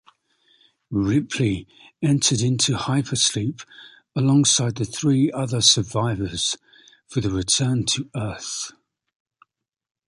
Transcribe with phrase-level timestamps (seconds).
[0.89, 1.67] Ripley
[2.01, 3.63] enters into hypersleep
[4.15, 6.57] alongside the three other survivors
[7.05, 8.71] for the return to Earth.